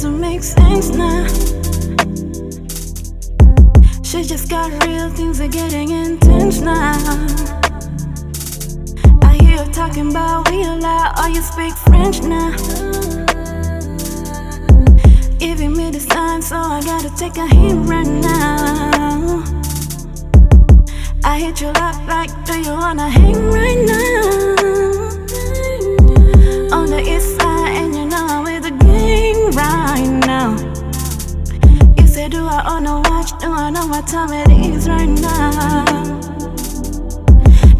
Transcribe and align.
doesn't 0.00 0.18
make 0.18 0.42
sense 0.42 0.88
now. 0.88 1.26
She 4.02 4.22
just 4.22 4.48
got 4.48 4.72
real 4.86 5.10
things 5.10 5.42
are 5.42 5.48
getting 5.48 5.90
intense 5.90 6.60
now. 6.60 6.94
I 9.20 9.36
hear 9.42 9.62
you 9.62 9.72
talking 9.72 10.10
about 10.10 10.50
we 10.50 10.64
lie, 10.64 11.12
or 11.20 11.28
you 11.28 11.42
speak 11.42 11.74
French 11.74 12.22
now. 12.22 12.56
Giving 15.38 15.76
me 15.76 15.90
the 15.90 16.00
sign, 16.00 16.40
so 16.40 16.56
I 16.56 16.80
gotta 16.82 17.14
take 17.14 17.36
a 17.36 17.46
hint 17.46 17.86
right 17.86 18.06
now. 18.06 19.44
I 21.24 21.40
hit 21.40 21.60
you 21.60 21.68
up 21.68 22.08
like, 22.08 22.30
do 22.46 22.58
you 22.58 22.72
wanna 22.72 23.10
hang 23.10 23.50
right 23.50 23.76
now? 23.76 23.79
I 32.52 32.76
own 32.76 32.84
a 32.84 32.98
watch? 33.08 33.30
Do 33.38 33.52
I 33.52 33.70
know 33.70 33.86
what 33.86 34.08
time 34.08 34.32
it 34.32 34.50
is 34.50 34.88
right 34.88 35.08
now? 35.08 35.84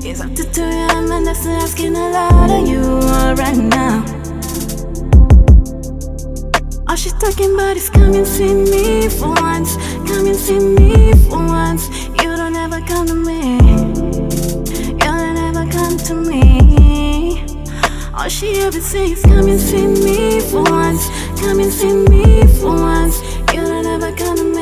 It's 0.00 0.20
up 0.20 0.32
to 0.36 0.44
2 0.44 0.62
a.m. 0.62 1.10
and 1.10 1.26
that's 1.26 1.44
asking 1.44 1.96
a 1.96 2.10
lot 2.10 2.50
of 2.50 2.68
you 2.68 2.80
right 3.34 3.56
now. 3.56 4.04
All 6.86 6.94
she's 6.94 7.14
talking 7.14 7.52
about 7.54 7.76
is 7.76 7.90
come 7.90 8.14
and 8.14 8.24
see 8.24 8.54
me 8.54 9.08
for 9.08 9.34
once. 9.42 9.74
Come 10.08 10.26
and 10.28 10.36
see 10.36 10.60
me 10.60 11.14
for 11.28 11.38
once. 11.38 11.88
You 12.22 12.36
don't 12.36 12.54
ever 12.54 12.80
come 12.82 13.08
to 13.08 13.14
me. 13.14 13.54
You 14.86 14.98
don't 14.98 15.36
ever 15.48 15.66
come 15.68 15.96
to 15.96 16.14
me. 16.14 17.42
All 18.14 18.28
she 18.28 18.60
ever 18.60 18.80
says 18.80 19.18
is 19.18 19.22
come 19.22 19.48
and 19.48 19.60
see 19.60 19.88
me 19.88 20.38
for 20.38 20.62
once. 20.62 21.08
Come 21.40 21.58
and 21.58 21.72
see 21.72 21.92
me 21.92 22.46
for 22.60 22.76
once. 22.76 23.20
You 23.52 23.62
don't 23.62 23.86
ever 23.86 24.12
come 24.14 24.36
to 24.36 24.44
me. 24.44 24.59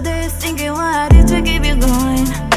Days 0.00 0.32
thinking 0.34 0.72
what 0.72 1.10
did 1.10 1.26
to 1.28 1.42
keep 1.42 1.64
you 1.64 1.76
going. 1.76 2.52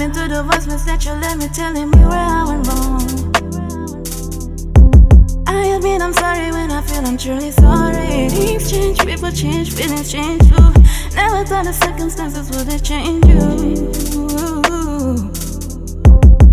Been 0.00 0.14
through 0.14 0.28
the 0.28 0.42
voice 0.42 0.66
message 0.66 1.04
you 1.04 1.12
let 1.12 1.36
me 1.36 1.46
telling 1.48 1.90
me 1.90 1.98
where 1.98 2.18
I 2.18 2.42
went 2.48 2.66
wrong. 2.68 3.02
I 5.46 5.76
admit 5.76 6.00
I'm 6.00 6.14
sorry 6.14 6.50
when 6.50 6.70
I 6.70 6.80
feel 6.80 7.04
I'm 7.04 7.18
truly 7.18 7.50
sorry. 7.50 8.30
Things 8.30 8.70
change, 8.70 8.98
people 9.00 9.30
change, 9.30 9.74
feelings 9.74 10.10
change 10.10 10.40
too. 10.48 10.72
Never 11.14 11.44
thought 11.44 11.66
the 11.66 11.74
circumstances 11.74 12.48
would 12.48 12.82
change 12.82 13.26
you. 13.26 13.42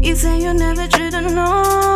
You 0.02 0.16
say 0.16 0.42
you 0.42 0.54
never 0.54 0.90
should 0.92 1.14
have. 1.14 1.87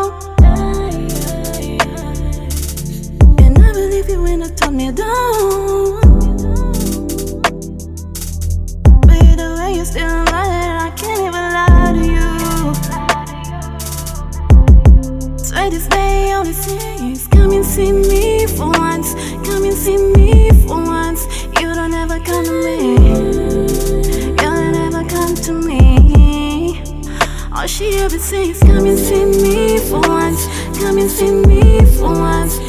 You. 15.72 15.78
This 15.78 15.88
day 15.88 16.34
only 16.34 16.54
says, 16.54 17.28
come 17.28 17.52
and 17.52 17.66
see 17.66 17.92
me 17.92 18.48
for 18.48 18.70
once. 18.72 19.14
Come 19.48 19.64
and 19.64 19.74
see 19.74 19.98
me 19.98 20.50
for 20.68 20.84
once. 20.84 21.26
You 21.60 21.74
don't 21.74 21.94
ever 21.94 22.20
come 22.20 22.46
to 22.46 22.64
me. 22.64 22.92
You 24.28 24.36
don't 24.36 24.76
ever 24.76 25.04
come 25.10 25.36
to 25.36 25.54
me. 25.54 26.84
All 27.54 27.68
she 27.68 27.98
ever 27.98 28.20
says, 28.20 28.60
come 28.60 28.86
and 28.86 29.00
see 29.00 29.26
me 29.26 29.78
for 29.80 30.02
once. 30.02 30.48
Come 30.80 30.98
and 30.98 31.10
see 31.10 31.32
me 31.32 31.86
for 31.98 32.14
once. 32.14 32.60